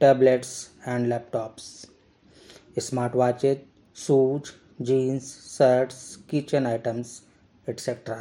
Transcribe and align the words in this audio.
tablets 0.00 0.50
and 0.88 1.06
laptops 1.06 1.64
smart 2.78 3.14
watches 3.16 3.60
shoes 3.96 4.50
jeans 4.84 5.30
shirts 5.48 6.16
kitchen 6.30 6.66
items 6.66 7.20
etcetera 7.66 8.16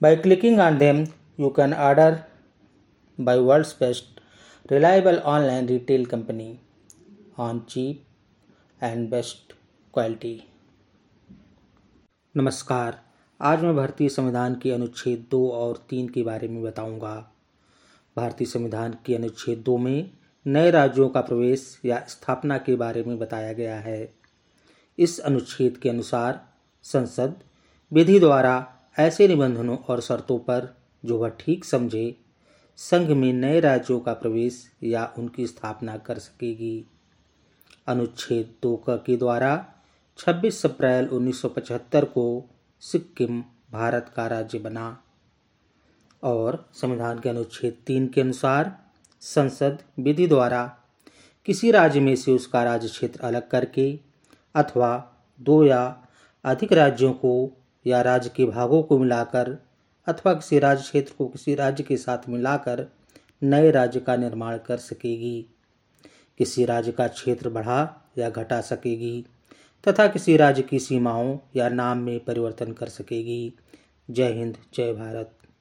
by 0.00 0.16
clicking 0.16 0.60
on 0.60 0.78
them 0.78 1.04
you 1.40 1.50
can 1.56 1.72
order 1.72 2.18
by 3.18 3.38
world's 3.40 3.76
best 3.80 4.20
reliable 4.72 5.18
online 5.26 5.68
retail 5.68 6.06
company 6.06 6.58
on 7.38 7.60
cheap 7.68 8.84
and 8.84 9.08
best 9.10 9.52
quality 9.94 10.42
नमस्कार। 12.34 12.98
आज 13.40 13.62
मैं 13.62 13.74
भारतीय 13.76 14.08
संविधान 14.08 14.54
की 14.54 14.70
अनुच्छेद 14.70 15.26
दो 15.30 15.48
और 15.50 15.76
तीन 15.90 16.08
के 16.08 16.22
बारे 16.22 16.48
में 16.48 16.62
बताऊँगा। 16.62 17.14
भारतीय 18.16 18.46
संविधान 18.46 18.96
के 19.06 19.14
अनुच्छेद 19.14 19.58
दो 19.58 19.76
में 19.76 20.10
नए 20.46 20.70
राज्यों 20.70 21.08
का 21.08 21.20
प्रवेश 21.20 21.80
या 21.84 22.04
स्थापना 22.08 22.58
के 22.58 22.76
बारे 22.76 23.02
में 23.02 23.18
बताया 23.18 23.52
गया 23.52 23.76
है। 23.76 24.14
इस 24.98 25.18
अनुच्छेद 25.18 25.76
के 25.76 25.88
अनुसार 25.88 26.48
संसद 26.82 27.34
विधि 27.92 28.20
द्वारा 28.20 28.72
ऐसे 28.98 29.28
निबंधनों 29.28 29.78
और 29.78 30.00
शर्तों 30.00 30.38
पर 30.38 30.76
जो 31.04 31.18
वह 31.18 31.28
ठीक 31.28 31.64
समझे, 31.64 32.16
संघ 32.76 33.10
में 33.10 33.32
नए 33.32 33.60
राज्यों 33.60 34.00
का 34.00 34.12
प्रवेश 34.12 34.72
या 34.82 35.14
उनकी 35.18 35.46
स्थापना 35.46 35.96
कर 35.96 36.18
सकेगी। 36.18 36.86
अनुच्छेद 37.86 38.54
दो 38.62 38.84
के 38.88 39.16
द्वारा 39.16 39.66
26 40.18 40.66
अप्रैल 40.66 41.08
1975 41.08 42.04
को 42.04 42.50
सिक्किम 42.80 43.44
भारत 43.72 44.12
का 44.16 44.26
राज्य 44.26 44.58
बना। 44.58 45.02
और 46.22 46.68
संविधान 46.72 47.18
के 47.18 47.28
अनुच्छेद 47.28 47.76
तीन 47.86 48.08
के 48.08 48.20
अनुसार 48.20 48.78
संसद 49.20 49.78
विधि 49.98 50.26
द्वारा 50.26 50.76
किसी 51.46 51.70
राज्य 51.70 52.00
में 52.00 52.16
से 52.16 52.32
उसका 52.32 52.64
राज्य 52.64 52.88
क्षेत्र 52.88 53.20
अलग 53.20 53.48
करके 53.48 54.00
अथवा 54.54 55.12
दो 55.40 55.64
या 55.64 56.08
अधिक 56.44 56.72
राज्यों 56.72 57.12
को 57.12 57.52
या 57.86 58.02
राज्य 58.02 58.30
के 58.36 58.44
भागों 58.44 58.82
को 58.82 58.98
मिलाकर 58.98 59.56
अथवा 60.06 60.34
किसी 60.34 60.58
राज्य 60.58 60.82
क्षेत्र 60.82 61.12
को 61.18 61.26
किसी 61.26 61.54
राज्य 61.54 61.84
के 61.84 61.96
साथ 61.96 62.28
मिलाकर 62.28 62.86
नए 63.42 63.70
राज्य 63.70 64.00
का 64.00 64.16
निर्माण 64.16 64.58
कर 64.58 64.76
सकेगी। 64.76 65.46
किसी 66.38 66.64
राज्य 66.64 66.92
का 66.92 67.08
क्षेत्र 67.08 67.48
बढ़ा 67.48 68.10
या 68.18 68.30
घटा 68.30 68.60
सकेगी 68.60 69.26
तथा 69.88 70.06
किसी 70.06 70.36
राज्य 70.36 70.62
की 70.62 70.78
सीमाओं 70.78 71.38
या 71.56 71.68
नाम 71.68 71.98
में 71.98 72.24
परिवर्तन 72.24 72.72
कर 72.72 72.88
सकेगी। 72.88 73.54
जय 74.10 74.32
हिंद, 74.32 74.56
जय 74.74 74.92
भारत। 74.92 75.38